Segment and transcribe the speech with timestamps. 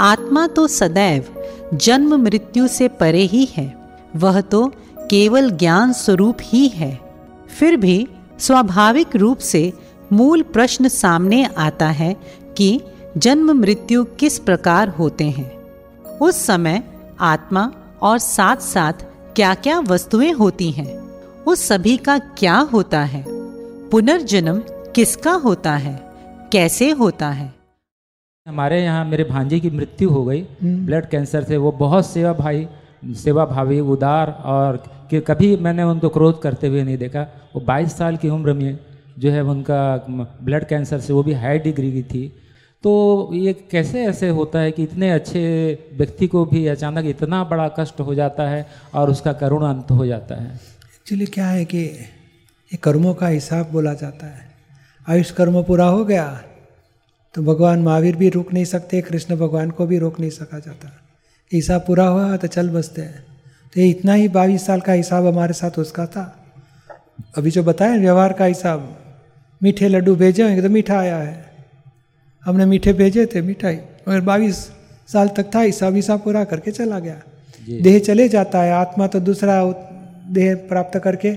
[0.00, 1.24] आत्मा तो सदैव
[1.74, 3.76] जन्म मृत्यु से परे ही है।
[4.16, 4.72] वह तो
[5.10, 7.00] केवल ज्ञान स्वरूप ही है।
[7.58, 8.08] फिर भी
[8.38, 9.72] स्वाभाविक रूप से
[10.12, 12.16] मूल प्रश्न सामने आता है
[12.56, 12.80] कि
[13.16, 15.62] जन्म मृत्यु किस प्रकार होते हैं।
[16.18, 16.82] उस समय
[17.20, 17.72] आत्मा
[18.02, 18.92] और साथ साथ
[19.36, 20.98] क्या क्या वस्तुएँ होती हैं?
[21.46, 23.24] उस सभी का क्या होता है?
[23.90, 26.12] पुनर्जन्म किसका होता है?
[26.52, 27.59] कैसे होता है?
[28.50, 32.66] हमारे यहाँ मेरे भांजे की मृत्यु हो गई ब्लड कैंसर से। वो बहुत सेवा भाई
[33.16, 34.76] सेवा भावी उदार और
[35.10, 37.22] कि कभी मैंने उनको क्रोध करते हुए नहीं देखा।
[37.54, 38.78] वो 22 साल की उम्र में
[39.18, 39.80] जो है उनका
[40.42, 42.26] ब्लड कैंसर से वो भी हाई डिग्री की थी।
[42.84, 42.92] तो
[43.34, 45.42] ये कैसे ऐसे होता है कि इतने अच्छे
[45.94, 50.06] व्यक्ति को भी अचानक इतना बड़ा कष्ट हो जाता है और उसका करुण अंत हो
[50.06, 50.54] जाता है?
[50.54, 54.48] एक्चुअली क्या है कि ये कर्मों का हिसाब बोला जाता है।
[55.08, 56.24] आयुष कर्म पूरा हो गया
[57.34, 60.90] तो भगवान महावीर भी रोक नहीं सकते कृष्ण भगवान को भी रोक नहीं सका जाता।
[61.52, 63.24] हिसाब पूरा हुआ तो चल बसते हैं।
[63.74, 66.24] तो ये इतना ही बाईस साल का हिसाब हमारे साथ उसका था।
[67.38, 68.96] अभी जो बताया व्यवहार का हिसाब
[69.60, 71.44] मीठे लड्डू भेजे होंगे तो मीठा आया है।
[72.42, 73.76] हमने मीठे भेजे थे मिठाई
[74.08, 74.56] मगर बाईस
[75.08, 77.20] साल तक था हिसाब हिसाब पूरा करके चला गया।
[77.80, 79.62] देह चले जाता है आत्मा तो दूसरा
[80.32, 81.32] देह प्राप्त करके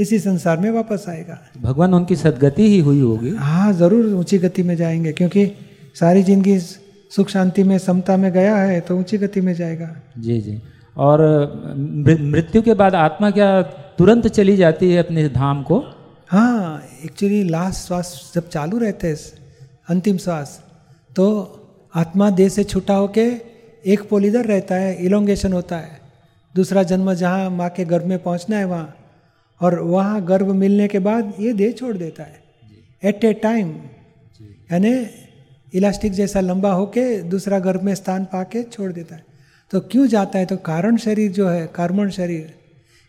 [0.00, 4.62] इसी संसार में वापस आएगा। भगवान उनकी सदगति ही हुई होगी। हाँ ज़रूर ऊँची गति
[4.62, 5.46] में जाएँगे क्योंकि
[5.94, 6.58] सारी ज़िंदगी
[7.10, 10.60] सुख शांति में समता में गया है तो ऊँची गति में जाएगा। जी जी।
[10.96, 11.20] और
[11.76, 13.50] मृत्यु के बाद आत्मा क्या
[13.98, 15.82] तुरंत चली जाती है अपने धाम को?
[16.28, 19.16] हाँ एक्चुअली लास्ट श्वास जब चालू रहते हैं
[19.88, 20.60] अंतिम श्वास
[21.16, 21.26] तो
[21.94, 23.26] आत्मा देह से छुटा होके
[23.84, 25.98] एक पोल इधर रहता है इलोंगेशन होता है।
[26.54, 28.94] दूसरा जन्म जहाँ माँ के गर्भ में पहुँचना है वहाँ
[29.60, 32.42] और वहाँ गर्भ मिलने के बाद ये देह छोड़ देता है।
[33.02, 33.68] एट ए टाइम
[34.72, 34.92] यानी
[35.72, 39.24] इलास्टिक जैसा लंबा होके दूसरा गर्भ में स्थान पाके छोड़ देता है।
[39.70, 40.46] तो क्यों जाता है?
[40.46, 42.54] तो कारण शरीर जो है कार्बन शरीर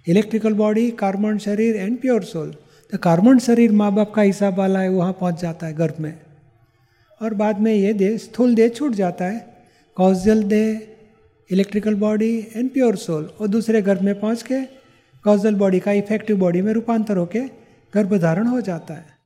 [0.07, 2.53] इलेक्ट्रिकल बॉडी कार्बन शरीर एंड प्योर सोल
[2.93, 6.13] तो कार्बन शरीर माँ बाप का हिसाब वाला है, वहाँ पहुँच जाता है गर्भ में।
[7.21, 9.39] और बाद में ये देह, स्थूल देह छूट जाता है।
[9.97, 10.81] कॉजल देह
[11.49, 14.61] electrical body and pure soul और दूसरे गर्भ में पहुँच के
[15.25, 17.49] कॉजल बॉडी का इफ़ेक्टिव बॉडी में रूपांतर होकर
[17.93, 19.20] गर्भधारण हो जाता है।